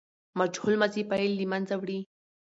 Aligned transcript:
مجهول 0.39 0.73
ماضي 0.81 1.03
فاعل 1.09 1.31
له 1.39 1.45
منځه 1.51 1.73
وړي. 1.77 1.99